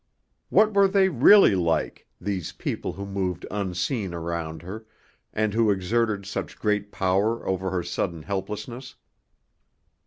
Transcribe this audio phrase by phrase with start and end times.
[0.49, 4.87] What were they really like, these people who moved unseen around her
[5.31, 8.95] and who exerted such great power over her sudden helplessness?